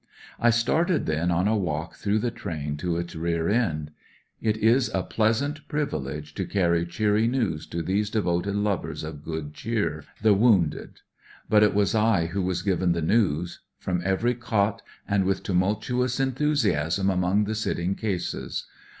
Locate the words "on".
1.29-1.47, 10.31-10.33